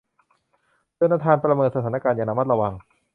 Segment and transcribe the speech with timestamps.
[0.95, 2.73] โจนาธานประเมินสถานการณ์อย่างระมัดระวัง